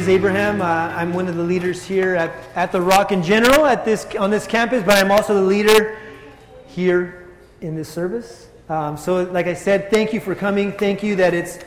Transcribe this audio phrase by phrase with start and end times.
[0.00, 0.62] is Abraham.
[0.62, 4.06] Uh, I'm one of the leaders here at, at the Rock in general at this,
[4.18, 5.98] on this campus, but I'm also the leader
[6.68, 7.28] here
[7.60, 8.48] in this service.
[8.70, 10.72] Um, so, like I said, thank you for coming.
[10.72, 11.58] Thank you that it's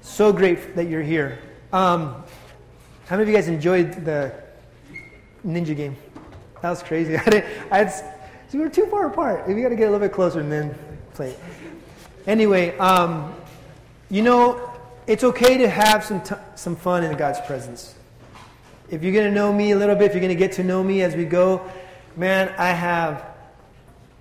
[0.00, 1.38] so great that you're here.
[1.72, 2.24] Um,
[3.06, 4.34] how many of you guys enjoyed the
[5.46, 5.96] ninja game?
[6.62, 7.16] That was crazy.
[7.18, 7.92] I didn't, I had,
[8.52, 9.46] we were too far apart.
[9.46, 10.74] We got to get a little bit closer and then
[11.14, 11.36] play.
[12.26, 13.32] Anyway, um,
[14.10, 14.75] you know,
[15.06, 17.94] it's okay to have some, t- some fun in God's presence.
[18.90, 20.64] If you're going to know me a little bit, if you're going to get to
[20.64, 21.68] know me as we go,
[22.16, 23.24] man, I have.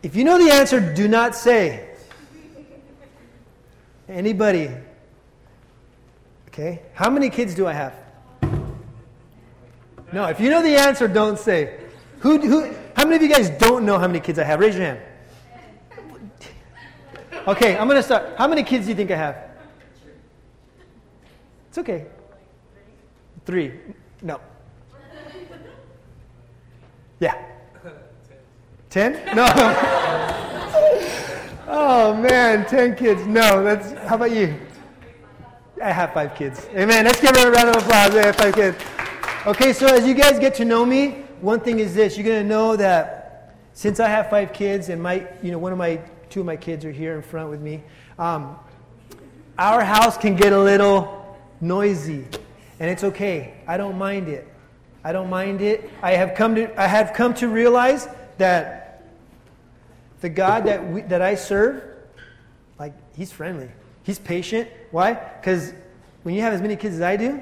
[0.04, 1.90] If you know the answer, do not say.
[4.08, 4.70] Anybody?
[6.48, 6.82] Okay.
[6.94, 7.94] How many kids do I have?
[10.14, 11.80] No, if you know the answer, don't say.
[12.20, 14.60] Who, who, how many of you guys don't know how many kids I have?
[14.60, 15.00] Raise your hand.
[17.48, 18.36] Okay, I'm going to start.
[18.38, 19.55] How many kids do you think I have?
[21.76, 22.06] It's okay.
[23.46, 23.74] Three.
[24.22, 24.40] No.
[27.20, 27.36] Yeah.
[28.90, 29.12] Ten?
[29.36, 29.44] No.
[31.68, 33.28] oh man, ten kids.
[33.28, 34.58] No, that's how about you?
[35.84, 36.66] I have five kids.
[36.74, 37.04] Amen.
[37.04, 38.16] Let's give her a round of applause.
[38.16, 38.78] I have five kids.
[39.46, 42.42] Okay, so as you guys get to know me, one thing is this: you're gonna
[42.42, 46.40] know that since I have five kids, and my, you know, one of my, two
[46.40, 47.84] of my kids are here in front with me.
[48.18, 48.56] Um,
[49.60, 51.25] our house can get a little
[51.68, 52.26] noisy.
[52.80, 53.56] And it's okay.
[53.68, 54.48] I don't mind it.
[55.04, 55.90] I don't mind it.
[56.02, 59.04] I have come to, I have come to realize that
[60.22, 61.84] the God that, we, that I serve,
[62.80, 63.70] like, He's friendly.
[64.04, 64.70] He's patient.
[64.92, 65.14] Why?
[65.14, 65.74] Because
[66.24, 67.42] when you have as many kids as I do,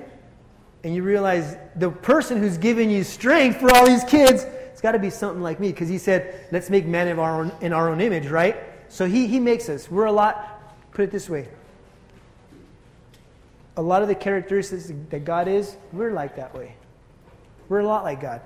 [0.83, 4.91] and you realize the person who's giving you strength for all these kids, it's got
[4.91, 5.69] to be something like me.
[5.69, 8.57] Because He said, let's make man in our, own, in our own image, right?
[8.89, 9.89] So he, he makes us.
[9.89, 11.47] We're a lot, put it this way,
[13.75, 16.75] a lot of the characteristics that God is, we're like that way.
[17.69, 18.41] We're a lot like God.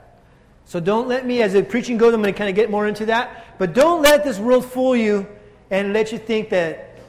[0.65, 2.87] So don't let me, as the preaching goes, I'm going to kind of get more
[2.87, 3.57] into that.
[3.57, 5.27] But don't let this world fool you
[5.71, 6.99] and let you think that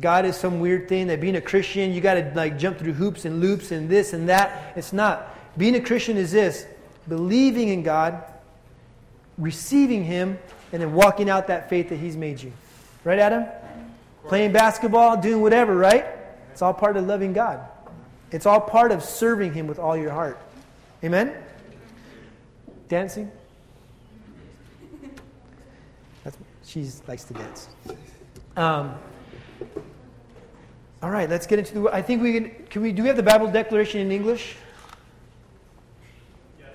[0.00, 2.94] God is some weird thing, that being a Christian, you got to like jump through
[2.94, 4.72] hoops and loops and this and that.
[4.76, 5.36] It's not.
[5.58, 6.66] Being a Christian is this
[7.06, 8.22] believing in God,
[9.36, 10.38] receiving Him,
[10.72, 12.52] and then walking out that faith that He's made you.
[13.04, 13.44] Right, Adam?
[14.28, 16.06] Playing basketball, doing whatever, right?
[16.52, 17.60] It's all part of loving God.
[18.30, 20.38] It's all part of serving Him with all your heart.
[21.02, 21.34] Amen?
[22.88, 23.30] Dancing?
[26.72, 27.68] she likes to dance.
[28.56, 28.94] Um,
[31.02, 31.88] all right, let's get into the.
[31.88, 32.50] I think we can.
[32.70, 32.92] Can we?
[32.92, 34.56] Do we have the Bible declaration in English?
[36.58, 36.68] Yes.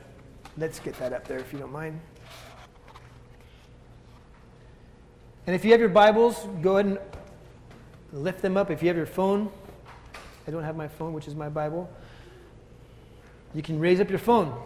[0.58, 2.00] Let's get that up there if you don't mind.
[5.48, 7.00] And if you have your Bibles, go ahead and
[8.24, 8.70] lift them up.
[8.70, 9.50] If you have your phone,
[10.48, 11.90] I don't have my phone, which is my Bible.
[13.54, 14.58] You can raise up your phone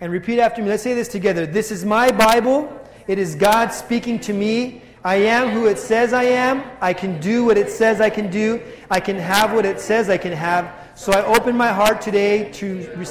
[0.00, 0.68] and repeat after me.
[0.68, 1.46] Let's say this together.
[1.46, 2.80] This is my Bible.
[3.06, 4.82] It is God speaking to me.
[5.04, 6.64] I am who it says I am.
[6.80, 8.60] I can do what it says I can do.
[8.90, 10.74] I can have what it says I can have.
[10.96, 13.06] So I open my heart today to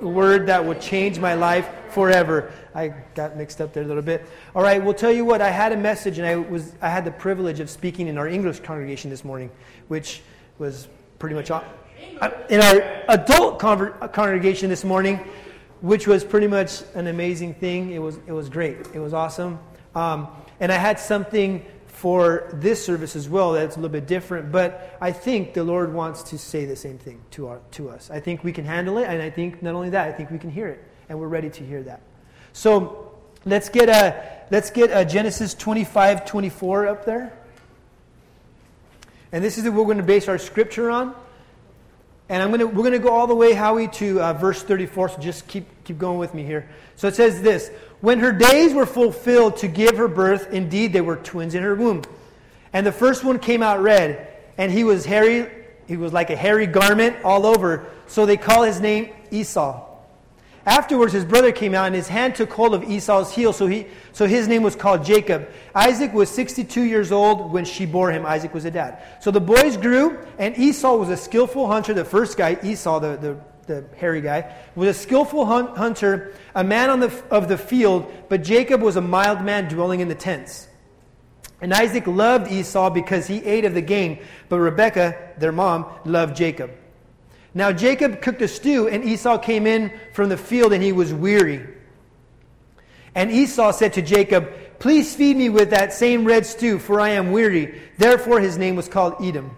[0.00, 2.52] a word that will change my life forever.
[2.74, 4.26] I got mixed up there a little bit.
[4.54, 5.42] All right, we'll tell you what.
[5.42, 8.28] I had a message, and I was I had the privilege of speaking in our
[8.28, 9.50] English congregation this morning,
[9.88, 10.22] which
[10.58, 10.88] was
[11.18, 11.62] pretty much uh,
[12.48, 15.18] in our adult congregation this morning,
[15.80, 17.92] which was pretty much an amazing thing.
[17.92, 18.78] It was, it was great.
[18.94, 19.58] It was awesome.
[19.94, 20.28] Um,
[20.60, 24.96] and I had something for this service as well that's a little bit different, but
[25.00, 28.10] I think the Lord wants to say the same thing to, our, to us.
[28.10, 30.38] I think we can handle it, and I think not only that, I think we
[30.38, 32.02] can hear it, and we're ready to hear that.
[32.52, 37.38] So let's get, a, let's get a Genesis 25 24 up there.
[39.32, 41.14] And this is what we're going to base our scripture on.
[42.28, 45.10] And I'm to, we're going to go all the way, Howie, to uh, verse 34.
[45.10, 46.68] So just keep, keep going with me here.
[46.96, 47.68] So it says this
[48.00, 51.74] When her days were fulfilled to give her birth, indeed they were twins in her
[51.74, 52.02] womb.
[52.72, 55.50] And the first one came out red, and he was hairy.
[55.86, 57.86] He was like a hairy garment all over.
[58.06, 59.93] So they call his name Esau.
[60.66, 63.86] Afterwards, his brother came out, and his hand took hold of Esau's heel, so, he,
[64.12, 65.50] so his name was called Jacob.
[65.74, 68.24] Isaac was 62 years old when she bore him.
[68.24, 69.02] Isaac was a dad.
[69.20, 71.92] So the boys grew, and Esau was a skillful hunter.
[71.92, 76.64] The first guy, Esau, the, the, the hairy guy, was a skillful hunt, hunter, a
[76.64, 80.14] man on the, of the field, but Jacob was a mild man dwelling in the
[80.14, 80.68] tents.
[81.60, 84.18] And Isaac loved Esau because he ate of the game,
[84.48, 86.70] but Rebekah, their mom, loved Jacob.
[87.54, 91.14] Now Jacob cooked a stew, and Esau came in from the field, and he was
[91.14, 91.66] weary.
[93.14, 97.10] And Esau said to Jacob, Please feed me with that same red stew, for I
[97.10, 97.80] am weary.
[97.96, 99.56] Therefore his name was called Edom.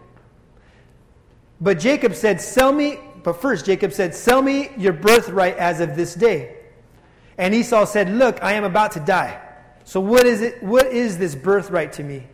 [1.61, 5.97] But Jacob said, Sell me, But first, Jacob said, Sell me your birthright as of
[5.97, 6.57] this day.
[7.39, 9.41] And Esau said, Look, I am about to die.
[9.85, 10.63] So what is it?
[10.63, 12.27] What is this birthright to me?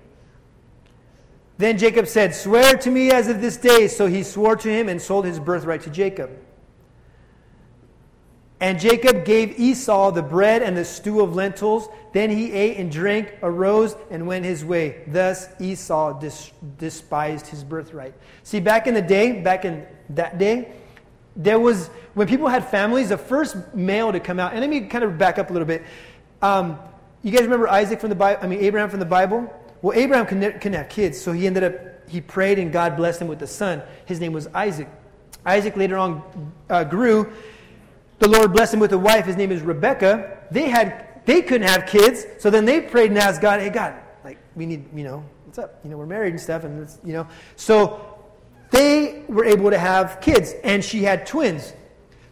[1.62, 3.86] Then Jacob said, Swear to me as of this day.
[3.86, 6.36] So he swore to him and sold his birthright to Jacob.
[8.58, 11.88] And Jacob gave Esau the bread and the stew of lentils.
[12.12, 15.04] Then he ate and drank, arose, and went his way.
[15.06, 18.14] Thus Esau dis- despised his birthright.
[18.42, 20.72] See, back in the day, back in that day,
[21.36, 24.80] there was, when people had families, the first male to come out, and let me
[24.80, 25.84] kind of back up a little bit.
[26.42, 26.76] Um,
[27.22, 29.48] you guys remember Isaac from the Bible, I mean, Abraham from the Bible?
[29.82, 33.28] Well, Abraham couldn't, have kids, so he ended up, he prayed and God blessed him
[33.28, 33.82] with a son.
[34.06, 34.88] His name was Isaac.
[35.44, 37.32] Isaac later on uh, grew
[38.22, 39.26] the Lord blessed him with a wife.
[39.26, 40.38] His name is Rebecca.
[40.52, 43.94] They had they couldn't have kids, so then they prayed and asked God, "Hey God,
[44.24, 45.80] like we need, you know, what's up?
[45.82, 47.26] You know, we're married and stuff, and it's, you know."
[47.56, 48.16] So
[48.70, 51.72] they were able to have kids, and she had twins.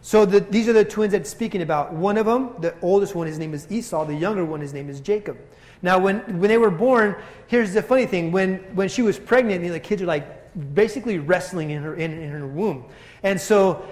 [0.01, 1.91] So the, these are the twins that speaking about.
[1.91, 4.05] One of them, the oldest one, his name is Esau.
[4.05, 5.37] The younger one, his name is Jacob.
[5.81, 7.15] Now, when, when they were born,
[7.47, 8.31] here's the funny thing.
[8.31, 12.29] When, when she was pregnant, the kids are like basically wrestling in her, in, in
[12.29, 12.85] her womb.
[13.23, 13.85] And so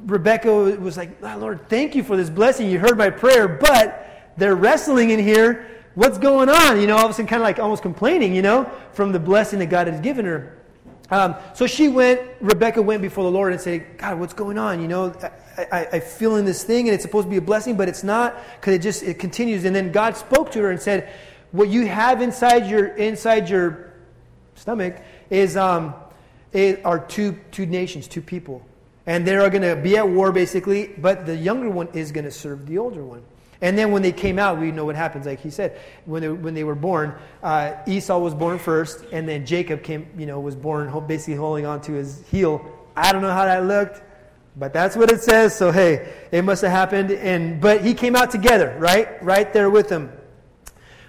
[0.00, 2.70] Rebecca was like, oh, Lord, thank you for this blessing.
[2.70, 5.66] You heard my prayer, but they're wrestling in here.
[5.94, 6.80] What's going on?
[6.80, 9.20] You know, all of a sudden, kind of like almost complaining, you know, from the
[9.20, 10.58] blessing that God has given her.
[11.10, 14.80] Um, so she went, Rebecca went before the Lord and said, God, what's going on?
[14.80, 15.14] You know,
[15.56, 17.88] I, I, I feel in this thing and it's supposed to be a blessing, but
[17.88, 19.64] it's not because it just, it continues.
[19.64, 21.12] And then God spoke to her and said,
[21.52, 23.92] what you have inside your, inside your
[24.54, 24.96] stomach
[25.30, 25.94] is, um,
[26.84, 28.64] are two, two nations, two people.
[29.06, 32.24] And they are going to be at war, basically, but the younger one is going
[32.24, 33.22] to serve the older one.
[33.60, 35.26] And then when they came out, we know what happens.
[35.26, 39.28] Like he said, when they, when they were born, uh, Esau was born first, and
[39.28, 42.64] then Jacob came, you know, was born basically holding on to his heel.
[42.96, 44.02] I don't know how that looked,
[44.56, 45.56] but that's what it says.
[45.56, 47.10] So hey, it must have happened.
[47.10, 50.12] And but he came out together, right, right there with them.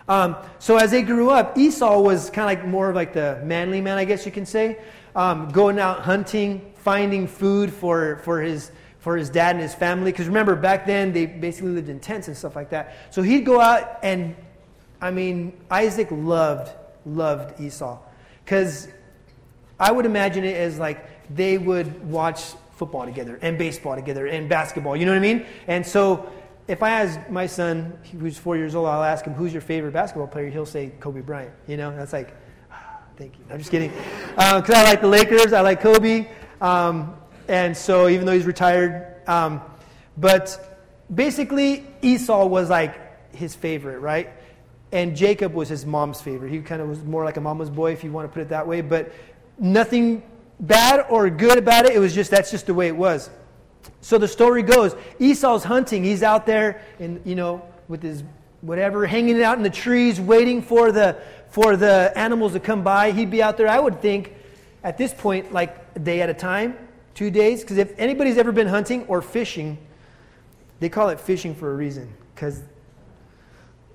[0.07, 3.41] Um, so as they grew up, Esau was kind of like more of like the
[3.43, 4.77] manly man, I guess you can say,
[5.15, 8.71] um, going out hunting, finding food for, for, his,
[9.05, 10.11] for his dad and his family.
[10.11, 12.95] Because remember, back then, they basically lived in tents and stuff like that.
[13.11, 14.35] So he'd go out and,
[14.99, 16.73] I mean, Isaac loved,
[17.05, 17.99] loved Esau.
[18.43, 18.87] Because
[19.79, 21.05] I would imagine it as like
[21.35, 24.97] they would watch football together and baseball together and basketball.
[24.97, 25.45] You know what I mean?
[25.67, 26.27] And so
[26.67, 29.93] if I ask my son, who's four years old, I'll ask him, who's your favorite
[29.93, 30.49] basketball player?
[30.49, 31.53] He'll say Kobe Bryant.
[31.67, 32.33] You know, and that's like,
[33.17, 33.45] thank you.
[33.51, 33.91] I'm just kidding.
[34.29, 35.53] Because uh, I like the Lakers.
[35.53, 36.27] I like Kobe.
[36.59, 37.15] Um,
[37.47, 39.61] and so even though he's retired, um,
[40.17, 40.79] but
[41.13, 44.29] basically Esau was like his favorite, right?
[44.91, 46.51] And Jacob was his mom's favorite.
[46.51, 48.49] He kind of was more like a mama's boy, if you want to put it
[48.49, 48.81] that way.
[48.81, 49.11] But
[49.57, 50.23] nothing
[50.59, 51.95] bad or good about it.
[51.95, 53.29] It was just that's just the way it was.
[54.01, 56.03] So the story goes: Esau's hunting.
[56.03, 58.23] He's out there, and you know, with his
[58.61, 61.17] whatever, hanging out in the trees, waiting for the
[61.49, 63.11] for the animals to come by.
[63.11, 63.67] He'd be out there.
[63.67, 64.33] I would think
[64.83, 66.77] at this point, like a day at a time,
[67.15, 67.61] two days.
[67.61, 69.79] Because if anybody's ever been hunting or fishing,
[70.79, 72.13] they call it fishing for a reason.
[72.35, 72.61] Because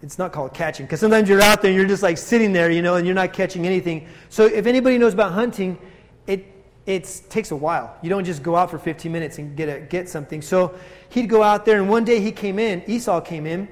[0.03, 0.87] it's not called catching.
[0.87, 3.15] Because sometimes you're out there and you're just like sitting there, you know, and you're
[3.15, 4.09] not catching anything.
[4.31, 5.79] So if anybody knows about hunting,
[6.27, 6.47] it
[6.87, 7.97] it takes a while.
[8.03, 10.43] You don't just go out for 15 minutes and get a, get something.
[10.43, 10.75] So
[11.11, 12.83] he'd go out there, and one day he came in.
[12.91, 13.69] Esau came in,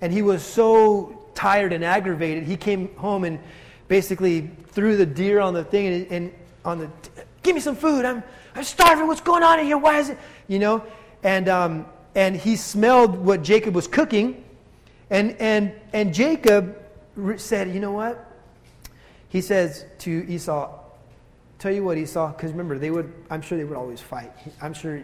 [0.00, 2.44] and he was so tired and aggravated.
[2.44, 3.38] He came home and
[3.88, 6.90] basically threw the deer on the thing, and, and on the,
[7.42, 8.04] give me some food.
[8.04, 8.22] I'm,
[8.54, 9.06] I'm starving.
[9.06, 9.78] What's going on in here?
[9.78, 10.18] Why is it?
[10.48, 10.84] You know?
[11.22, 14.44] And, um, and he smelled what Jacob was cooking.
[15.10, 16.78] And, and, and Jacob
[17.36, 18.28] said, you know what?
[19.28, 20.78] He says to Esau,
[21.58, 24.32] tell you what, Esau, because remember, they would, I'm sure they would always fight.
[24.60, 25.02] I'm sure,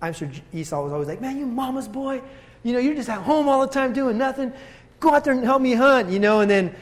[0.00, 2.22] I'm sure Esau was always like, man, you mama's boy.
[2.62, 4.52] You know, you're just at home all the time doing nothing.
[5.00, 6.40] Go out there and help me hunt, you know?
[6.40, 6.74] And then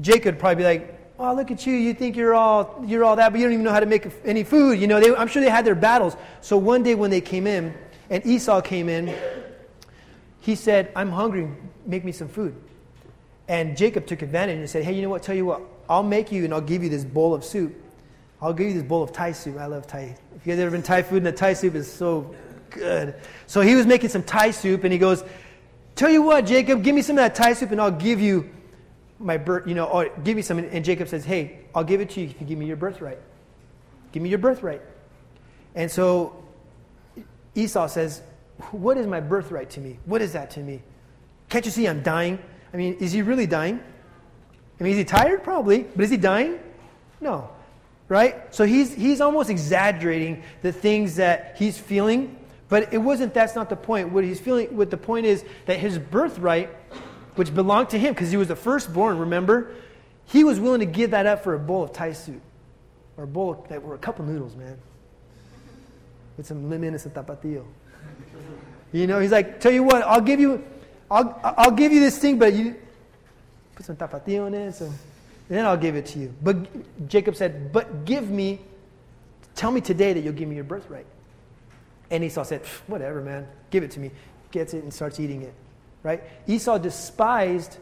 [0.00, 1.74] Jacob would probably be like, oh, look at you.
[1.74, 4.06] You think you're all, you're all that, but you don't even know how to make
[4.24, 4.80] any food.
[4.80, 6.16] You know, they, I'm sure they had their battles.
[6.40, 7.74] So one day when they came in,
[8.08, 9.14] and Esau came in,
[10.40, 11.48] he said, I'm hungry.
[11.86, 12.56] Make me some food.
[13.46, 15.22] And Jacob took advantage and said, hey, you know what?
[15.22, 15.60] Tell you what.
[15.88, 17.74] I'll make you and I'll give you this bowl of soup.
[18.40, 19.58] I'll give you this bowl of Thai soup.
[19.58, 20.16] I love Thai.
[20.34, 22.34] If you guys ever been Thai food, and the Thai soup is so
[22.70, 23.14] good.
[23.46, 25.22] So he was making some Thai soup, and he goes,
[25.96, 28.48] Tell you what, Jacob, give me some of that Thai soup, and I'll give you
[29.20, 30.58] my birth, you know, oh, give me some.
[30.58, 33.18] And Jacob says, hey, I'll give it to you if you give me your birthright.
[34.12, 34.82] Give me your birthright.
[35.74, 36.42] And so
[37.54, 38.22] Esau says,
[38.72, 39.98] what is my birthright to me?
[40.06, 40.82] What is that to me?
[41.50, 42.38] Can't you see I'm dying?
[42.72, 43.80] I mean, is he really dying?
[44.80, 45.44] I mean, is he tired?
[45.44, 45.82] Probably.
[45.82, 46.58] But is he dying?
[47.20, 47.50] No.
[48.10, 48.52] right?
[48.52, 52.36] So he's, he's almost exaggerating the things that he's feeling,
[52.68, 54.10] but it wasn't, that's not the point.
[54.10, 56.68] What he's feeling, what the point is that his birthright,
[57.34, 59.74] which belonged to him because he was the firstborn, remember?
[60.26, 62.40] He was willing to give that up for a bowl of Thai soup
[63.16, 64.78] or a bowl of, that were a couple noodles, man,
[66.36, 67.64] with some lemon and some tapatio.
[68.92, 70.64] You know, he's like, tell you what, I'll give you,
[71.10, 72.76] I'll, I'll give you this thing, but you
[73.74, 74.98] put some tapatio in it, and
[75.48, 76.34] then I'll give it to you.
[76.42, 78.60] But Jacob said, but give me,
[79.54, 81.06] tell me today that you'll give me your birthright.
[82.10, 84.10] And Esau said, whatever, man, give it to me.
[84.50, 85.54] Gets it and starts eating it,
[86.02, 86.22] right?
[86.46, 87.78] Esau despised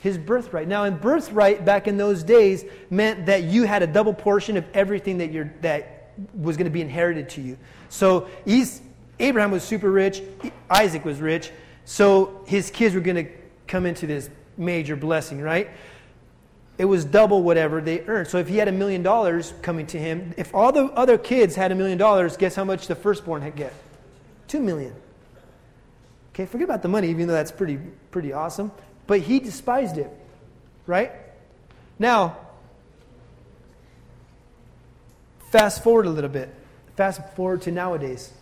[0.00, 0.66] his birthright.
[0.66, 4.64] Now, in birthright back in those days meant that you had a double portion of
[4.74, 7.56] everything that, you're, that was going to be inherited to you.
[7.88, 8.82] So he's,
[9.20, 10.22] Abraham was super rich,
[10.68, 11.52] Isaac was rich,
[11.84, 13.32] so his kids were going to
[13.66, 15.70] come into this major blessing, right?
[16.78, 18.28] It was double whatever they earned.
[18.28, 21.54] So if he had a million dollars coming to him, if all the other kids
[21.54, 23.72] had a million dollars, guess how much the firstborn had get?
[24.48, 24.94] Two million.
[26.32, 27.78] Okay, forget about the money, even though that's pretty
[28.10, 28.72] pretty awesome
[29.06, 30.10] but he despised it.
[30.86, 31.12] Right?
[31.98, 32.38] Now,
[35.50, 36.52] fast forward a little bit.
[36.96, 38.32] Fast forward to nowadays.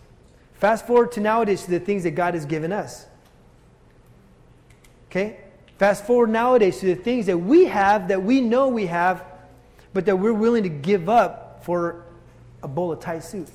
[0.55, 3.05] Fast forward to nowadays to the things that God has given us.
[5.09, 5.41] Okay?
[5.77, 9.23] Fast forward nowadays to the things that we have, that we know we have,
[9.93, 12.05] but that we're willing to give up for
[12.63, 13.49] a bowl of Thai soup.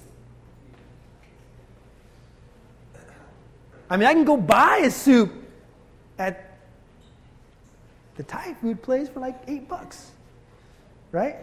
[3.88, 5.32] I mean, I can go buy a soup
[6.18, 6.58] at
[8.16, 10.10] the Thai food place for like eight bucks,
[11.12, 11.36] right?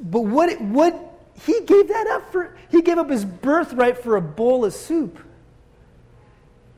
[0.00, 1.10] But what, what
[1.44, 5.18] he gave that up for, he gave up his birthright for a bowl of soup.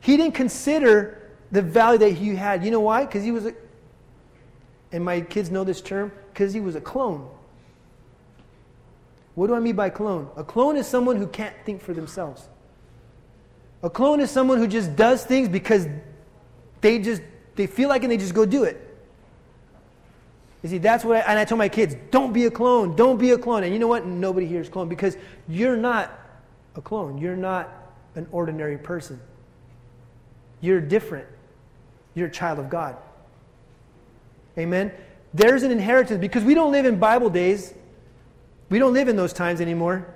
[0.00, 2.64] He didn't consider the value that he had.
[2.64, 3.04] You know why?
[3.04, 3.54] Because he was a,
[4.90, 7.28] and my kids know this term, because he was a clone.
[9.34, 10.28] What do I mean by clone?
[10.36, 12.48] A clone is someone who can't think for themselves.
[13.82, 15.88] A clone is someone who just does things because
[16.80, 17.22] they just
[17.56, 18.88] they feel like and they just go do it.
[20.62, 23.18] You see, that's what I, and I tell my kids, don't be a clone, don't
[23.18, 23.64] be a clone.
[23.64, 24.06] And you know what?
[24.06, 25.16] Nobody here is clone because
[25.48, 26.10] you're not
[26.76, 27.18] a clone.
[27.18, 27.68] You're not
[28.14, 29.20] an ordinary person.
[30.60, 31.26] You're different.
[32.14, 32.96] You're a child of God.
[34.56, 34.92] Amen.
[35.34, 37.74] There's an inheritance because we don't live in Bible days.
[38.68, 40.06] We don't live in those times anymore.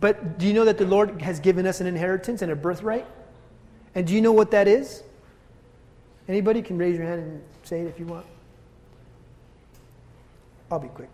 [0.00, 3.06] But do you know that the Lord has given us an inheritance and a birthright?
[3.94, 5.04] And do you know what that is?
[6.26, 8.26] Anybody can raise your hand and say it if you want.
[10.70, 11.10] I'll be quick.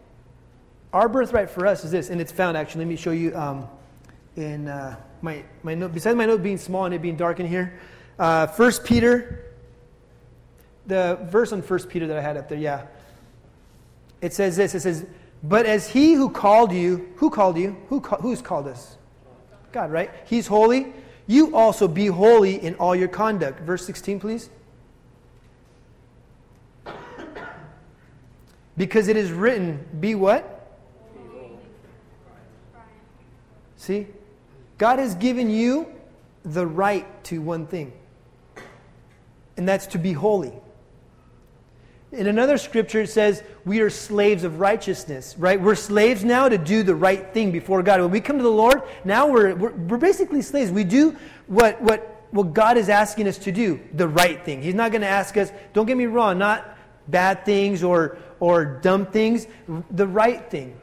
[0.93, 2.81] Our birthright for us is this, and it's found actually.
[2.81, 3.69] Let me show you um,
[4.37, 5.93] in uh, my, my note.
[5.93, 7.79] Besides my note being small and it being dark in here,
[8.19, 9.45] uh, First Peter,
[10.87, 12.87] the verse on First Peter that I had up there, yeah.
[14.23, 14.75] It says this.
[14.75, 15.05] It says,
[15.43, 17.77] "But as He who called you, who called you?
[17.89, 18.97] Who who's called us?
[19.73, 20.11] God, right?
[20.27, 20.93] He's holy.
[21.27, 24.51] You also be holy in all your conduct." Verse sixteen, please.
[28.77, 30.79] Because it is written, be what?
[33.77, 34.07] See?
[34.79, 35.87] God has given you
[36.45, 37.93] the right to one thing,
[39.59, 40.55] and that's to be holy.
[42.13, 45.61] In another scripture, it says, We are slaves of righteousness, right?
[45.61, 48.01] We're slaves now to do the right thing before God.
[48.01, 50.73] When we come to the Lord, now we're, we're, we're basically slaves.
[50.73, 54.61] We do what, what, what God is asking us to do, the right thing.
[54.61, 56.77] He's not going to ask us, don't get me wrong, not
[57.07, 59.47] bad things or, or dumb things,
[59.91, 60.77] the right thing.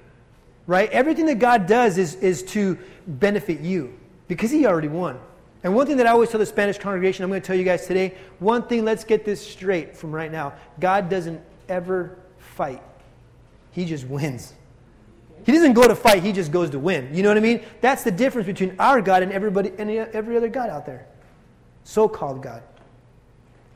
[0.66, 0.90] Right?
[0.92, 5.20] Everything that God does is, is to benefit you because He already won.
[5.64, 7.64] And one thing that I always tell the Spanish congregation, I'm going to tell you
[7.64, 10.54] guys today, one thing, let's get this straight from right now.
[10.80, 12.82] God doesn't ever fight,
[13.72, 14.54] He just wins.
[15.46, 17.14] He doesn't go to fight, He just goes to win.
[17.14, 17.64] You know what I mean?
[17.82, 21.08] That's the difference between our God and everybody, and every other God out there.
[21.84, 22.64] So called God.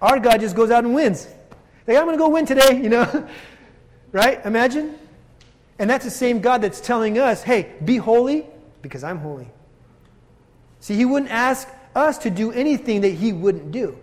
[0.01, 1.27] Our God just goes out and wins.
[1.87, 3.29] Like, I'm going to go win today, you know?
[4.13, 4.45] Right?
[4.45, 4.99] Imagine.
[5.79, 8.45] And that's the same God that's telling us, hey, be holy
[8.81, 9.47] because I'm holy.
[10.81, 13.97] See, He wouldn't ask us to do anything that He wouldn't do.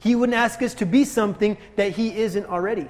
[0.00, 2.88] He wouldn't ask us to be something that He isn't already.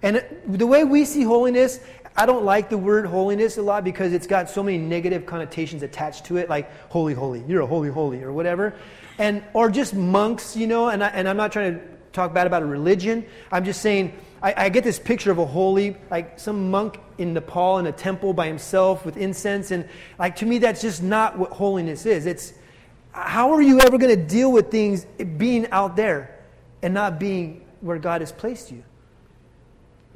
[0.00, 1.80] And the way we see holiness,
[2.16, 5.82] I don't like the word holiness a lot because it's got so many negative connotations
[5.82, 8.74] attached to it, like holy, holy, you're a holy, holy, or whatever.
[9.18, 12.46] And, or just monks, you know, and, I, and I'm not trying to talk bad
[12.46, 13.24] about a religion.
[13.50, 14.12] I'm just saying
[14.42, 17.92] I, I, get this picture of a holy, like some monk in Nepal in a
[17.92, 19.70] temple by himself with incense.
[19.72, 19.88] And
[20.18, 22.26] like to me, that's just not what holiness is.
[22.26, 22.54] It's
[23.12, 26.38] how are you ever going to deal with things being out there
[26.82, 28.84] and not being where God has placed you?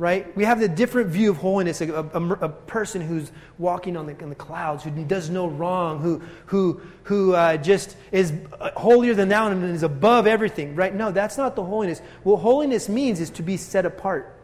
[0.02, 0.36] Right?
[0.36, 4.18] We have the different view of holiness, a, a, a person who's walking on the,
[4.18, 8.32] in the clouds, who does no wrong, who, who, who uh, just is
[8.74, 10.92] holier than thou and is above everything, right?
[10.92, 12.02] No, that's not the holiness.
[12.24, 14.36] What holiness means is to be set apart.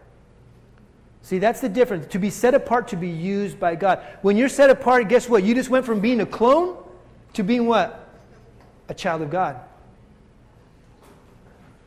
[1.23, 2.07] See, that's the difference.
[2.13, 4.01] To be set apart, to be used by God.
[4.23, 5.43] When you're set apart, guess what?
[5.43, 6.77] You just went from being a clone
[7.33, 8.09] to being what?
[8.89, 9.57] A child of God.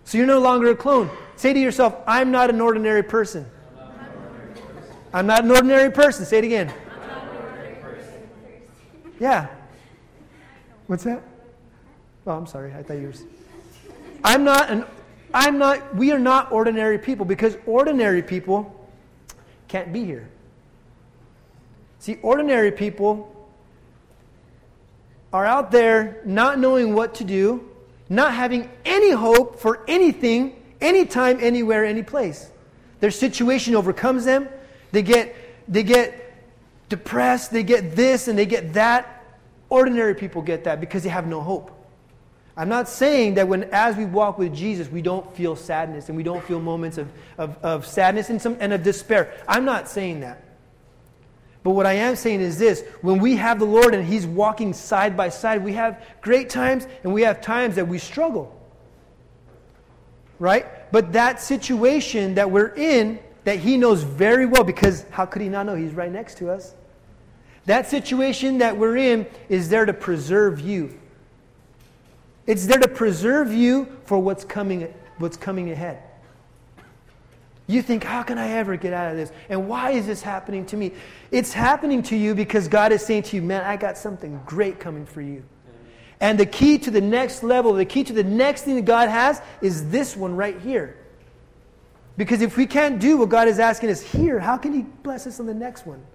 [0.03, 1.09] So you're no longer a clone.
[1.37, 3.45] Say to yourself, I'm not an ordinary person.
[5.13, 6.25] I'm not an ordinary person.
[6.25, 6.73] Say it again.
[9.19, 9.47] Yeah.
[10.87, 11.21] What's that?
[12.25, 12.73] Oh, I'm sorry.
[12.73, 13.13] I thought you were.
[14.23, 14.85] I'm not an.
[15.33, 15.95] I'm not.
[15.95, 18.89] We are not ordinary people because ordinary people
[19.67, 20.29] can't be here.
[21.99, 23.27] See, ordinary people
[25.31, 27.69] are out there not knowing what to do,
[28.09, 32.49] not having any hope for anything, anytime, anywhere, any place.
[32.99, 34.49] Their situation overcomes them.
[34.91, 35.35] They get,
[35.67, 36.33] they get
[36.89, 39.25] depressed, they get this, and they get that.
[39.69, 41.71] Ordinary people get that because they have no hope.
[42.57, 46.17] I'm not saying that when, as we walk with Jesus, we don't feel sadness and
[46.17, 49.33] we don't feel moments of, of, of sadness and, some, and of despair.
[49.47, 50.43] I'm not saying that.
[51.63, 54.73] But what I am saying is this when we have the Lord and He's walking
[54.73, 58.57] side by side, we have great times and we have times that we struggle.
[60.39, 60.91] Right?
[60.91, 65.49] But that situation that we're in that he knows very well because how could he
[65.49, 65.75] not know?
[65.75, 66.73] He's right next to us.
[67.65, 70.97] That situation that we're in is there to preserve you.
[72.47, 76.01] It's there to preserve you for what's coming, what's coming ahead.
[77.67, 79.31] You think, how can I ever get out of this?
[79.47, 80.91] And why is this happening to me?
[81.31, 84.79] It's happening to you because God is saying to you, man, I got something great
[84.79, 85.43] coming for you.
[86.19, 89.09] And the key to the next level, the key to the next thing that God
[89.09, 90.97] has is this one right here.
[92.21, 95.25] Because if we can't do what God is asking us here, how can He bless
[95.25, 96.05] us on the next one?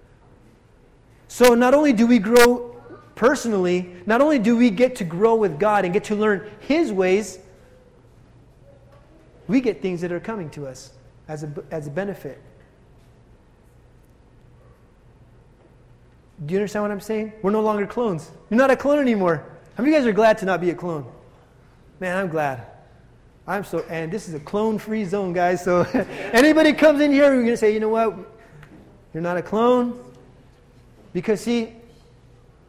[1.27, 2.81] So not only do we grow
[3.15, 6.93] personally, not only do we get to grow with God and get to learn His
[6.93, 7.39] ways,
[9.49, 10.93] we get things that are coming to us
[11.27, 12.41] as a, as a benefit.
[16.45, 17.33] Do you understand what I'm saying?
[17.41, 18.31] We're no longer clones.
[18.49, 19.43] You're not a clone anymore.
[19.75, 21.05] How many of you guys are glad to not be a clone?
[21.99, 22.76] Man, I'm glad.
[23.47, 25.63] I'm so, and this is a clone free zone, guys.
[25.63, 25.81] So
[26.33, 28.17] anybody comes in here, we're going to say, you know what?
[29.13, 30.03] You're not a clone.
[31.13, 31.73] Because, see,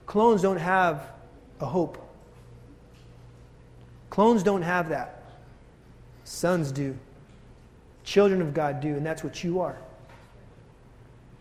[0.06, 1.10] clones don't have
[1.60, 1.98] a hope.
[4.08, 5.24] Clones don't have that.
[6.22, 6.96] Sons do.
[8.04, 9.76] Children of God do, and that's what you are.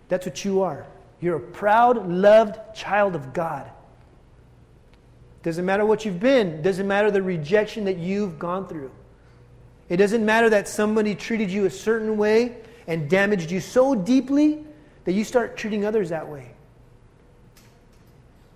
[0.10, 0.86] That's what you are.
[1.22, 3.70] You're a proud, loved child of God.
[5.44, 8.92] Doesn't matter what you've been, doesn't matter the rejection that you've gone through.
[9.90, 14.64] It doesn't matter that somebody treated you a certain way and damaged you so deeply
[15.06, 16.52] that you start treating others that way.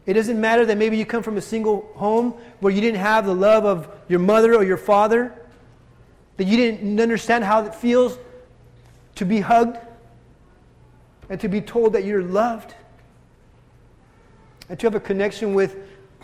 [0.06, 3.26] It doesn't matter that maybe you come from a single home where you didn't have
[3.26, 5.34] the love of your mother or your father,
[6.38, 8.18] that you didn't understand how it feels
[9.16, 9.78] to be hugged
[11.30, 12.74] and to be told that you're loved
[14.68, 15.78] and to have a connection with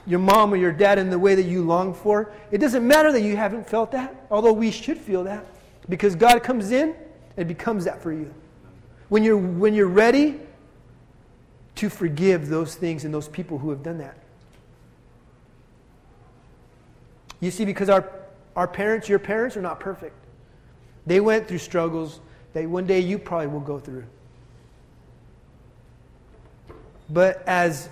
[0.08, 2.32] your mom or your dad in the way that you long for.
[2.50, 5.46] It doesn't matter that you haven't felt that, although we should feel that,
[5.89, 6.96] because God comes in
[7.36, 8.34] and becomes that for you.
[9.10, 10.39] When you're, when you're ready
[11.76, 14.17] to forgive those things and those people who have done that.
[17.39, 18.10] You see, because our,
[18.56, 20.15] our parents, your parents, are not perfect.
[21.06, 22.20] They went through struggles
[22.54, 24.06] that one day you probably will go through.
[27.10, 27.89] But as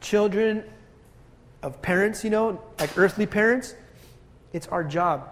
[0.00, 0.64] children
[1.64, 3.74] of parents, you know, like earthly parents,
[4.52, 5.30] it's our job.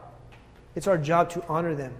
[0.75, 1.95] It's our job to honor them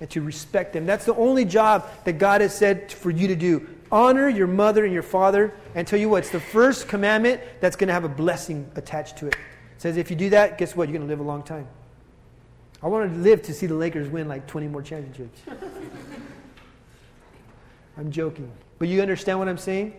[0.00, 0.86] and to respect them.
[0.86, 3.68] That's the only job that God has said for you to do.
[3.90, 5.52] Honor your mother and your father.
[5.74, 9.18] And tell you what, it's the first commandment that's going to have a blessing attached
[9.18, 9.34] to it.
[9.34, 10.88] It says if you do that, guess what?
[10.88, 11.66] You're going to live a long time.
[12.80, 15.40] I wanted to live to see the Lakers win like 20 more championships.
[17.96, 18.52] I'm joking.
[18.78, 19.94] But you understand what I'm saying?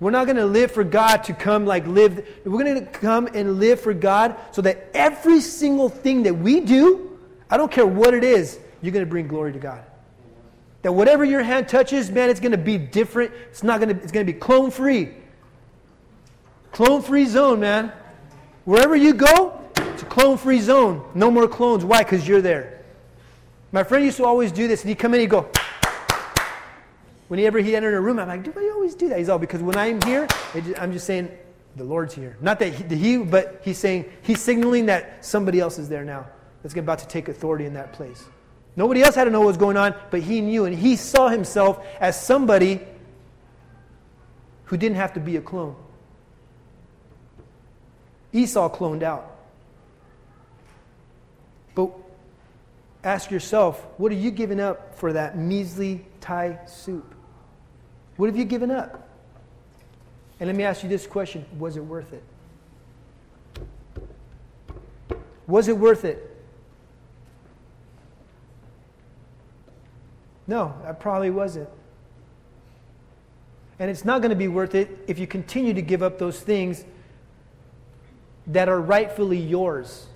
[0.00, 2.26] We're not going to live for God to come like live.
[2.44, 6.60] We're going to come and live for God so that every single thing that we
[6.60, 7.18] do,
[7.50, 9.82] I don't care what it is, you're going to bring glory to God.
[10.82, 13.32] That whatever your hand touches, man, it's going to be different.
[13.50, 15.10] It's not going to, it's going to be clone free.
[16.70, 17.92] Clone free zone, man.
[18.64, 21.04] Wherever you go, it's a clone free zone.
[21.14, 21.84] No more clones.
[21.84, 22.04] Why?
[22.04, 22.84] Because you're there.
[23.72, 25.50] My friend used to always do this, and he'd come in he'd go,
[27.28, 29.18] Whenever he entered a room, I'm like, do I always do that?
[29.18, 30.26] He's all, because when I'm here,
[30.78, 31.30] I'm just saying,
[31.76, 32.36] the Lord's here.
[32.40, 36.26] Not that he, he, but he's saying, he's signaling that somebody else is there now
[36.62, 38.24] that's about to take authority in that place.
[38.76, 41.28] Nobody else had to know what was going on, but he knew, and he saw
[41.28, 42.80] himself as somebody
[44.64, 45.76] who didn't have to be a clone.
[48.32, 49.36] Esau cloned out.
[51.74, 51.90] But
[53.02, 57.14] ask yourself what are you giving up for that measly Thai soup?
[58.18, 59.08] What have you given up?
[60.40, 62.22] And let me ask you this question was it worth it?
[65.46, 66.36] Was it worth it?
[70.48, 71.68] No, it probably wasn't.
[73.78, 76.40] And it's not going to be worth it if you continue to give up those
[76.40, 76.84] things
[78.48, 80.07] that are rightfully yours.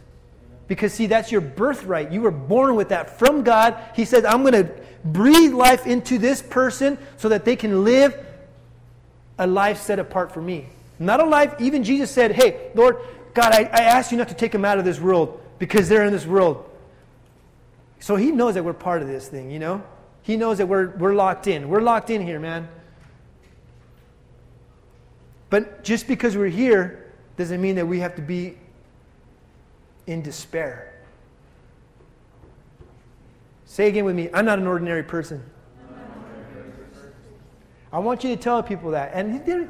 [0.72, 2.10] Because, see, that's your birthright.
[2.10, 3.76] You were born with that from God.
[3.94, 4.72] He says, I'm going to
[5.04, 8.18] breathe life into this person so that they can live
[9.38, 10.68] a life set apart for me.
[10.98, 12.96] Not a life, even Jesus said, Hey, Lord,
[13.34, 16.06] God, I, I ask you not to take them out of this world because they're
[16.06, 16.64] in this world.
[18.00, 19.82] So he knows that we're part of this thing, you know?
[20.22, 21.68] He knows that we're, we're locked in.
[21.68, 22.66] We're locked in here, man.
[25.50, 28.56] But just because we're here doesn't mean that we have to be
[30.06, 30.94] in despair.
[33.64, 35.42] Say again with me I'm not an ordinary person.
[37.92, 39.12] I want you to tell people that.
[39.12, 39.68] And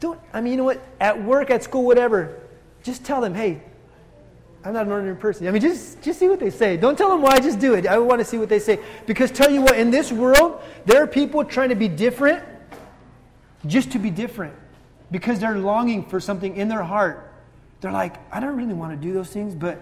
[0.00, 0.80] don't, I mean, you know what?
[1.00, 2.40] At work, at school, whatever,
[2.82, 3.60] just tell them, hey,
[4.64, 5.46] I'm not an ordinary person.
[5.46, 6.76] I mean, just, just see what they say.
[6.76, 7.86] Don't tell them why, just do it.
[7.86, 8.80] I want to see what they say.
[9.06, 12.42] Because tell you what, in this world, there are people trying to be different
[13.66, 14.54] just to be different
[15.10, 17.27] because they're longing for something in their heart.
[17.80, 19.80] They're like, I don't really want to do those things, but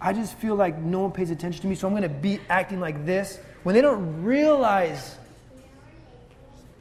[0.00, 2.40] I just feel like no one pays attention to me, so I'm going to be
[2.48, 3.38] acting like this.
[3.62, 5.16] When they don't realize,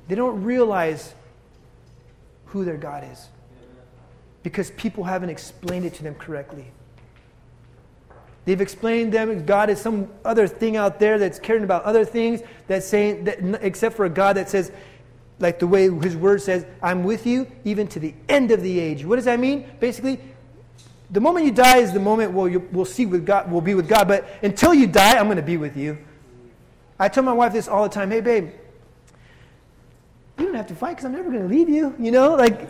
[0.08, 1.14] they don't realize
[2.46, 3.28] who their God is
[4.44, 6.68] because people haven't explained it to them correctly.
[8.46, 12.42] They've explained them God is some other thing out there that's caring about other things
[12.68, 14.72] that's saying that except for a God that says
[15.40, 18.80] like the way his word says, I'm with you even to the end of the
[18.80, 19.04] age.
[19.04, 19.70] What does that mean?
[19.80, 20.20] Basically,
[21.12, 23.88] the moment you die is the moment you, we'll see with God, we'll be with
[23.88, 24.08] God.
[24.08, 25.98] But until you die, I'm going to be with you.
[26.98, 28.10] I tell my wife this all the time.
[28.12, 28.52] Hey, babe,
[30.38, 31.94] you don't have to fight because I'm never going to leave you.
[32.00, 32.70] You know, like,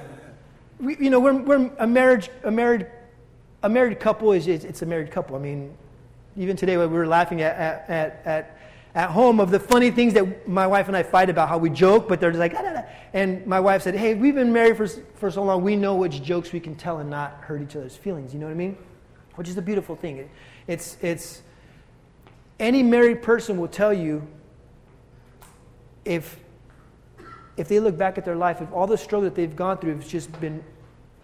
[0.80, 2.88] we, you know, we're, we're a marriage, a married,
[3.64, 5.36] a married couple is it's a married couple.
[5.36, 5.76] I mean,
[6.36, 8.60] even today we were laughing at, at, at, at
[8.96, 11.70] at home of the funny things that my wife and I fight about, how we
[11.70, 12.84] joke, but they're just like, ah, nah, nah.
[13.14, 16.24] and my wife said, hey, we've been married for, for so long, we know which
[16.24, 18.34] jokes we can tell and not hurt each other's feelings.
[18.34, 18.78] You know what I mean?
[19.36, 20.18] Which is a beautiful thing.
[20.18, 20.30] It,
[20.68, 21.42] it's, it's,
[22.58, 24.26] any married person will tell you
[26.06, 26.40] if,
[27.58, 29.98] if they look back at their life, if all the struggle that they've gone through
[29.98, 30.64] has just been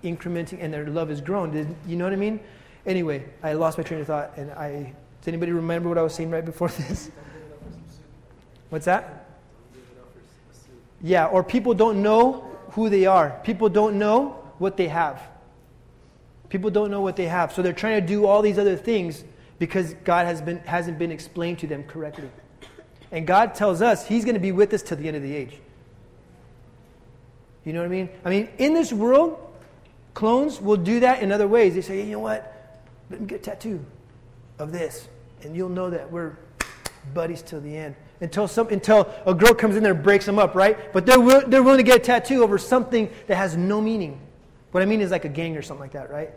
[0.03, 2.41] incrementing and their love has grown, you know what I mean?
[2.85, 6.13] Anyway, I lost my train of thought, and I, does anybody remember what I was
[6.13, 7.11] saying right before this?
[8.71, 9.25] What's that?
[11.03, 13.37] Yeah, or people don't know who they are.
[13.43, 15.21] People don't know what they have.
[16.47, 17.51] People don't know what they have.
[17.51, 19.25] So they're trying to do all these other things
[19.59, 22.29] because God has been, hasn't been explained to them correctly.
[23.11, 25.35] And God tells us He's going to be with us till the end of the
[25.35, 25.57] age.
[27.65, 28.09] You know what I mean?
[28.23, 29.37] I mean, in this world,
[30.13, 31.75] clones will do that in other ways.
[31.75, 32.81] They say, hey, you know what?
[33.09, 33.85] Let me get a tattoo
[34.59, 35.09] of this.
[35.43, 36.37] And you'll know that we're
[37.13, 40.39] buddies till the end until, some, until a girl comes in there and breaks them
[40.39, 40.93] up, right?
[40.93, 44.21] But they're, they're willing to get a tattoo over something that has no meaning.
[44.71, 46.29] What I mean is like a gang or something like that, right?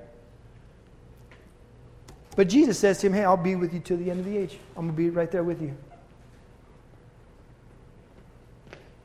[2.36, 4.36] But Jesus says to him, Hey, I'll be with you till the end of the
[4.36, 4.58] age.
[4.76, 5.76] I'm going to be right there with you.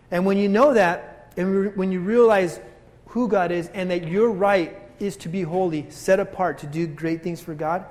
[0.10, 2.60] And when you know that, and when you realize
[3.08, 6.88] who God is, and that your right is to be holy, set apart, to do
[6.88, 7.86] great things for God,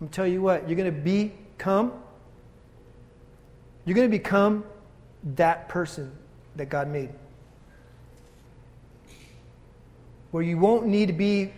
[0.00, 1.92] I'm telling you what, you're going to become
[3.86, 4.64] you're going to become
[5.36, 6.12] that person
[6.56, 7.10] that God made.
[10.32, 11.52] Where you won't need to be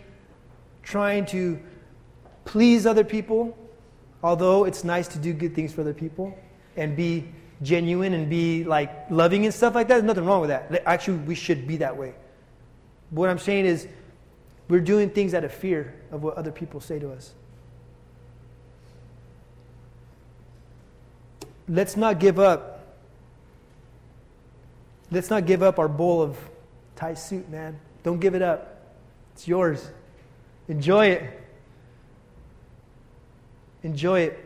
[0.83, 1.59] trying to
[2.45, 3.57] please other people,
[4.23, 6.39] although it's nice to do good things for other people
[6.77, 7.27] and be
[7.63, 9.95] genuine and be like loving and stuff like that.
[9.95, 10.83] There's nothing wrong with that.
[10.87, 12.15] Actually, we should be that way.
[13.11, 13.89] But what I'm saying is,
[14.69, 17.33] we're doing things out of fear of what other people say to us.
[21.69, 22.75] Let's not give up.
[25.11, 26.37] Let's not give up our bowl of
[26.97, 27.79] Thai soup, man.
[28.03, 28.95] Don't give it up.
[29.33, 29.91] It's yours.
[30.69, 31.41] Enjoy it.
[33.83, 34.45] Enjoy it.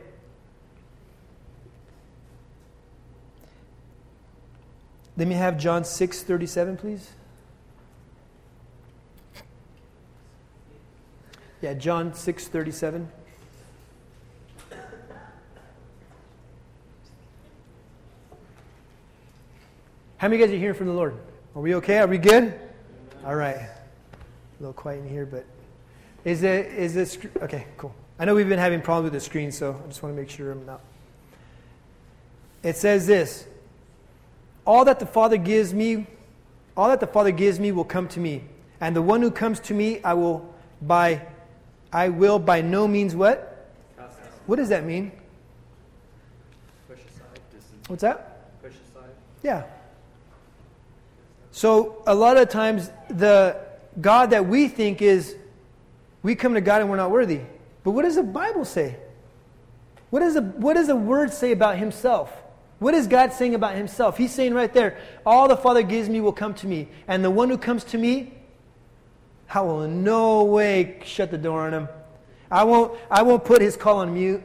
[5.16, 7.10] Let me have John 6 37, please.
[11.60, 13.08] Yeah, John 6 37.
[20.22, 21.16] How many of you guys are hearing from the Lord?
[21.56, 21.98] Are we okay?
[21.98, 22.54] Are we good?
[23.26, 23.56] All right.
[23.56, 23.68] A
[24.60, 25.44] little quiet in here, but
[26.24, 27.66] is it is this okay?
[27.76, 27.92] Cool.
[28.20, 30.30] I know we've been having problems with the screen, so I just want to make
[30.30, 30.80] sure I'm not.
[32.62, 33.48] It says this:
[34.64, 36.06] All that the Father gives me,
[36.76, 38.44] all that the Father gives me will come to me,
[38.80, 41.20] and the one who comes to me, I will by,
[41.92, 43.72] I will by no means what?
[44.46, 45.10] What does that mean?
[46.86, 47.40] Push aside.
[47.52, 47.88] Distance.
[47.88, 48.62] What's that?
[48.62, 49.10] Push aside.
[49.42, 49.64] Yeah.
[51.52, 53.58] So a lot of times the
[54.00, 55.36] God that we think is,
[56.22, 57.40] we come to God and we're not worthy.
[57.84, 58.96] But what does the Bible say?
[60.10, 62.32] What does the, what does the Word say about Himself?
[62.78, 64.16] What is God saying about Himself?
[64.16, 66.88] He's saying right there, all the Father gives me will come to me.
[67.06, 68.32] And the one who comes to me,
[69.48, 71.88] I will in no way shut the door on him.
[72.50, 74.42] I won't, I won't put his call on mute.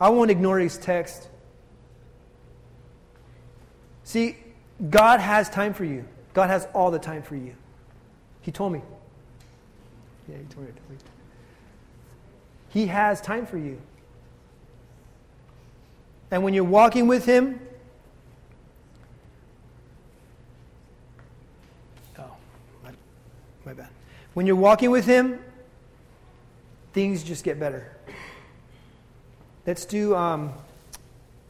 [0.00, 1.28] I won't ignore his text.
[4.04, 4.36] See,
[4.90, 6.04] God has time for you.
[6.34, 7.54] God has all the time for you.
[8.40, 8.80] He told me.
[10.28, 10.72] Yeah, he told me.
[12.70, 13.80] He has time for you.
[16.30, 17.60] And when you're walking with him,
[22.18, 22.34] oh,
[22.82, 22.90] my,
[23.66, 23.90] my bad.
[24.32, 25.38] When you're walking with him,
[26.94, 27.94] things just get better.
[29.66, 30.54] Let's do um,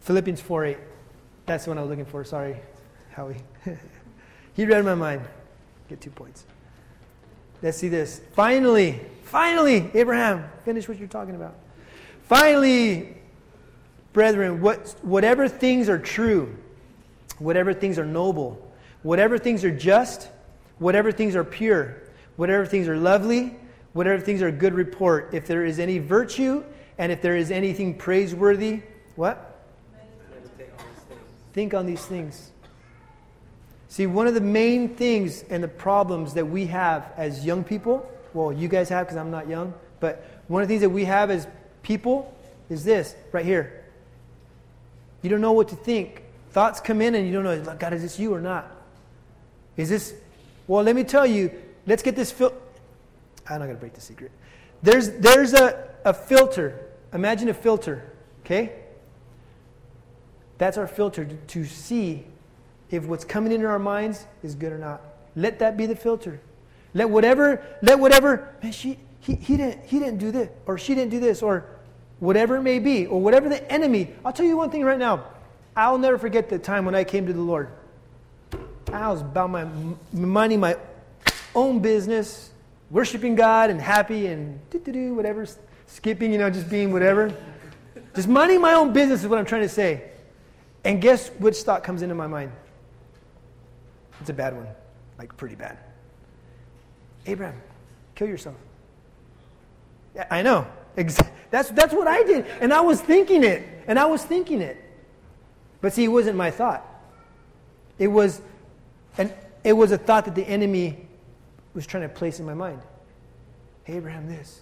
[0.00, 0.78] Philippians 4 8.
[1.46, 2.24] That's the one I was looking for.
[2.24, 2.56] Sorry,
[3.12, 3.36] Howie.
[4.54, 5.22] he read my mind.
[5.88, 6.44] Get two points.
[7.62, 8.20] Let's see this.
[8.32, 11.54] Finally, finally, Abraham, finish what you're talking about.
[12.22, 13.16] Finally,
[14.12, 16.56] brethren, what, whatever things are true,
[17.38, 18.72] whatever things are noble,
[19.02, 20.28] whatever things are just,
[20.78, 22.02] whatever things are pure,
[22.36, 23.56] whatever things are lovely,
[23.92, 26.64] whatever things are good report, if there is any virtue
[26.98, 28.80] and if there is anything praiseworthy,
[29.16, 29.60] what?
[31.52, 32.51] Think on these things.
[33.92, 38.10] See, one of the main things and the problems that we have as young people,
[38.32, 41.04] well, you guys have because I'm not young, but one of the things that we
[41.04, 41.46] have as
[41.82, 42.34] people
[42.70, 43.84] is this right here.
[45.20, 46.22] You don't know what to think.
[46.52, 48.74] Thoughts come in and you don't know, God, is this you or not?
[49.76, 50.14] Is this,
[50.66, 51.50] well, let me tell you,
[51.86, 52.54] let's get this fil-
[53.46, 54.30] I'm not going to break the secret.
[54.82, 56.86] There's, there's a, a filter.
[57.12, 58.10] Imagine a filter,
[58.42, 58.72] okay?
[60.56, 62.24] That's our filter to, to see
[62.92, 65.00] if what's coming into our minds is good or not.
[65.34, 66.40] Let that be the filter.
[66.94, 70.94] Let whatever, let whatever, man, she, he, he, didn't, he didn't do this, or she
[70.94, 71.64] didn't do this, or
[72.20, 74.12] whatever it may be, or whatever the enemy.
[74.24, 75.24] I'll tell you one thing right now.
[75.74, 77.70] I'll never forget the time when I came to the Lord.
[78.92, 79.66] I was about my
[80.12, 80.76] minding my
[81.54, 82.50] own business,
[82.90, 85.46] worshiping God and happy and do whatever,
[85.86, 87.34] skipping, you know, just being whatever.
[88.14, 90.10] just minding my own business is what I'm trying to say.
[90.84, 92.52] And guess which thought comes into my mind?
[94.22, 94.68] It's a bad one,
[95.18, 95.78] like pretty bad.
[97.26, 97.60] Abraham,
[98.14, 98.54] kill yourself.
[100.14, 100.64] Yeah, I know.
[101.50, 102.46] That's, that's what I did.
[102.60, 103.66] And I was thinking it.
[103.88, 104.76] And I was thinking it.
[105.80, 106.86] But see, it wasn't my thought.
[107.98, 108.40] It was,
[109.18, 109.32] an,
[109.64, 111.08] it was a thought that the enemy
[111.74, 112.80] was trying to place in my mind.
[113.82, 114.60] Hey, Abraham, this.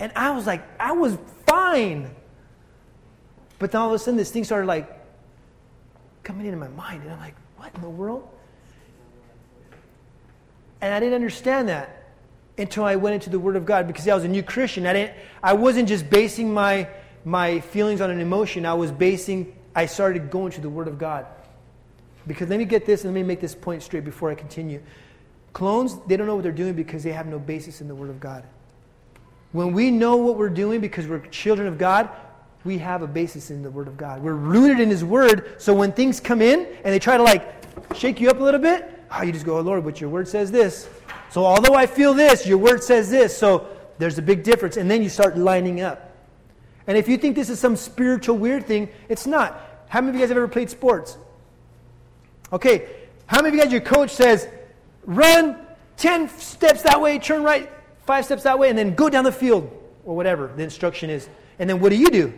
[0.00, 2.10] And I was like, I was fine.
[3.58, 4.97] But then all of a sudden, this thing started like
[6.28, 7.02] coming into my mind.
[7.02, 8.28] And I'm like, what in the world?
[10.82, 12.10] And I didn't understand that
[12.58, 14.86] until I went into the Word of God because I was a new Christian.
[14.86, 16.86] I, didn't, I wasn't just basing my,
[17.24, 20.98] my feelings on an emotion, I was basing, I started going to the Word of
[20.98, 21.24] God.
[22.26, 24.82] Because let me get this and let me make this point straight before I continue.
[25.54, 28.10] Clones, they don't know what they're doing because they have no basis in the Word
[28.10, 28.44] of God.
[29.52, 32.10] When we know what we're doing because we're children of God,
[32.68, 34.22] we have a basis in the Word of God.
[34.22, 37.42] We're rooted in His Word, so when things come in and they try to like
[37.94, 40.28] shake you up a little bit, oh, you just go, oh, Lord, but your Word
[40.28, 40.86] says this.
[41.30, 43.36] So although I feel this, your Word says this.
[43.36, 44.76] So there's a big difference.
[44.76, 46.14] And then you start lining up.
[46.86, 49.58] And if you think this is some spiritual weird thing, it's not.
[49.88, 51.16] How many of you guys have ever played sports?
[52.52, 52.86] Okay,
[53.26, 54.46] how many of you guys, your coach says,
[55.06, 55.56] run
[55.96, 57.70] 10 steps that way, turn right,
[58.04, 59.70] five steps that way, and then go down the field,
[60.04, 61.30] or whatever the instruction is.
[61.58, 62.34] And then what do you do?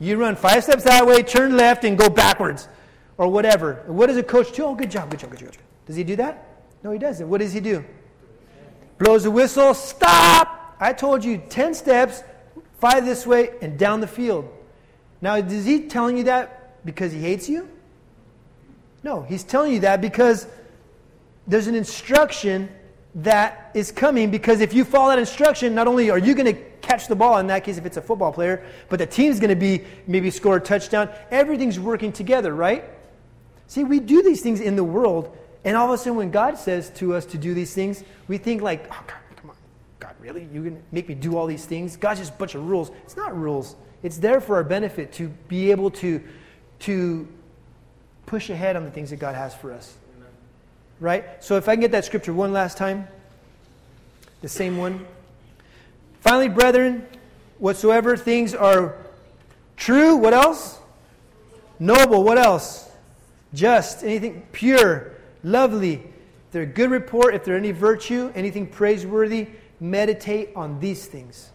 [0.00, 2.68] You run five steps that way, turn left, and go backwards,
[3.16, 3.84] or whatever.
[3.86, 4.64] what does a coach do?
[4.64, 5.52] Oh, good job, good job, good job.
[5.86, 6.48] Does he do that?
[6.82, 7.28] No, he doesn't.
[7.28, 7.84] What does he do?
[8.98, 10.76] Blows the whistle, stop!
[10.80, 12.22] I told you 10 steps,
[12.78, 14.48] five this way, and down the field.
[15.20, 17.68] Now, is he telling you that because he hates you?
[19.02, 20.46] No, he's telling you that because
[21.46, 22.68] there's an instruction
[23.16, 26.60] that is coming because if you follow that instruction, not only are you going to
[26.80, 29.50] catch the ball in that case if it's a football player, but the team's going
[29.50, 31.08] to be maybe score a touchdown.
[31.30, 32.84] Everything's working together, right?
[33.66, 36.58] See, we do these things in the world, and all of a sudden, when God
[36.58, 39.56] says to us to do these things, we think like, oh, God, come on,
[39.98, 40.46] God, really?
[40.52, 41.96] You're going to make me do all these things?
[41.96, 42.90] God's just a bunch of rules.
[43.04, 43.76] It's not rules.
[44.02, 46.22] It's there for our benefit to be able to,
[46.80, 47.26] to
[48.26, 49.96] push ahead on the things that God has for us.
[51.00, 51.42] Right?
[51.42, 53.08] So if I can get that scripture one last time,
[54.40, 55.06] the same one.
[56.20, 57.06] Finally, brethren,
[57.58, 58.96] whatsoever things are
[59.76, 60.78] true, what else?
[61.78, 62.90] Noble, what else?
[63.52, 65.94] Just, anything pure, lovely.
[65.94, 66.02] If
[66.52, 69.48] they're good report, if there any virtue, anything praiseworthy,
[69.80, 71.50] meditate on these things.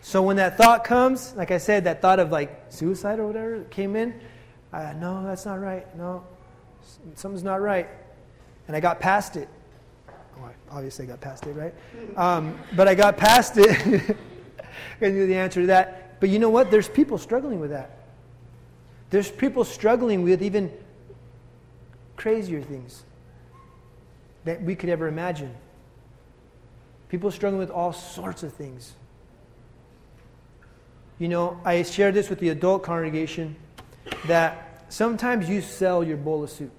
[0.00, 3.64] So when that thought comes, like I said, that thought of like suicide or whatever
[3.64, 4.18] came in,
[4.72, 5.94] uh, no, that's not right.
[5.96, 6.24] No,
[7.14, 7.88] something's not right.
[8.66, 9.48] And I got past it.
[10.70, 11.74] Obviously, I got past it, right?
[12.16, 14.16] Um, but I got past it.
[15.00, 16.20] I knew the answer to that.
[16.20, 16.70] But you know what?
[16.70, 17.98] There's people struggling with that.
[19.10, 20.70] There's people struggling with even
[22.16, 23.04] crazier things
[24.44, 25.54] that we could ever imagine.
[27.08, 28.92] People struggling with all sorts of things.
[31.18, 33.56] You know, I shared this with the adult congregation
[34.26, 36.72] that sometimes you sell your bowl of soup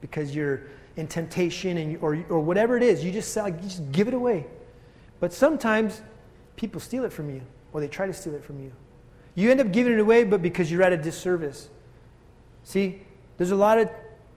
[0.00, 0.62] because you're
[0.96, 3.04] in temptation and, or, or whatever it is.
[3.04, 4.46] You just sell, you just give it away.
[5.20, 6.02] But sometimes
[6.56, 7.42] people steal it from you
[7.72, 8.72] or they try to steal it from you.
[9.34, 11.68] You end up giving it away, but because you're at a disservice.
[12.62, 13.02] See,
[13.36, 13.90] there's a lot of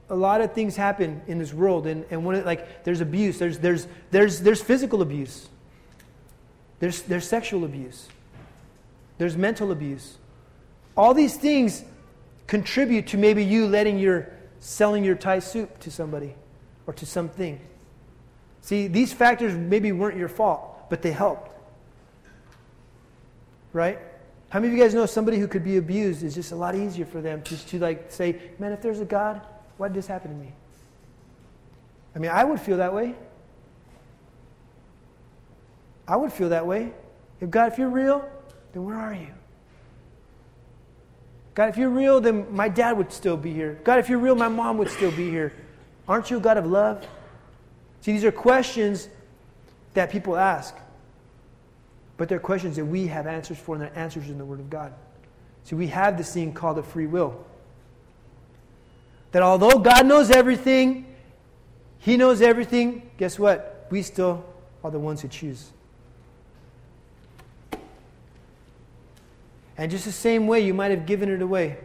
[0.10, 3.60] a lot of things happen in this world, and, and one like there's abuse, there's
[3.60, 5.50] there's there's there's physical abuse,
[6.80, 8.08] there's there's sexual abuse,
[9.18, 10.18] there's mental abuse.
[10.96, 11.84] All these things
[12.48, 14.30] contribute to maybe you letting your
[14.60, 16.34] selling your Thai soup to somebody
[16.88, 17.60] or to something.
[18.62, 21.52] See, these factors maybe weren't your fault, but they helped.
[23.72, 24.00] Right?
[24.50, 26.74] How many of you guys know somebody who could be abused is just a lot
[26.74, 29.42] easier for them just to like say, man, if there's a God,
[29.78, 30.52] why did this happen to me?
[32.16, 33.14] I mean, I would feel that way.
[36.08, 36.94] I would feel that way.
[37.42, 38.28] If God, if you're real,
[38.72, 39.28] then where are you?
[41.58, 43.80] God, if you're real, then my dad would still be here.
[43.84, 45.54] God, if you're real, my mom would still be here.
[46.08, 47.04] Aren't you a God of love?
[48.02, 49.10] See, these are questions
[49.96, 50.76] that people ask.
[52.16, 54.70] But they're questions that we have answers for, and they're answers in the Word of
[54.70, 54.94] God.
[55.64, 57.44] See, we have this thing called a free will.
[59.32, 61.08] That although God knows everything,
[61.98, 63.88] He knows everything, guess what?
[63.90, 64.46] We still
[64.84, 65.72] are the ones who choose.
[69.78, 71.78] And just the same way, you might have given it away.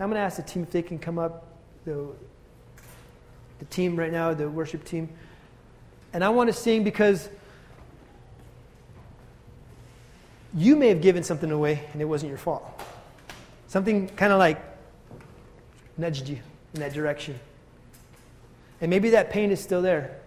[0.00, 1.46] I'm going to ask the team if they can come up,
[1.84, 2.06] the,
[3.58, 5.08] the team right now, the worship team.
[6.12, 7.28] And I want to sing because
[10.54, 12.64] you may have given something away and it wasn't your fault.
[13.68, 14.62] Something kind of like
[15.98, 16.38] nudged you
[16.74, 17.38] in that direction.
[18.80, 20.20] And maybe that pain is still there.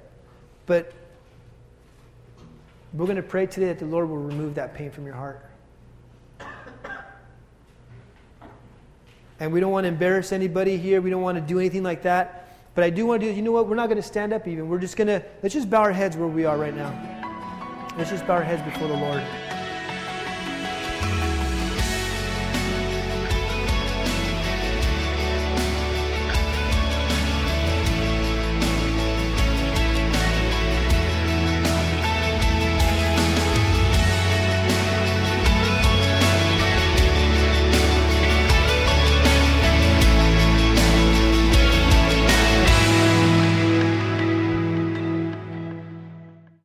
[0.65, 0.93] But
[2.93, 5.48] we're going to pray today that the Lord will remove that pain from your heart.
[9.39, 11.01] And we don't want to embarrass anybody here.
[11.01, 12.47] We don't want to do anything like that.
[12.75, 13.67] But I do want to do, you know what?
[13.67, 14.69] We're not going to stand up even.
[14.69, 16.91] We're just going to, let's just bow our heads where we are right now.
[17.97, 19.23] Let's just bow our heads before the Lord.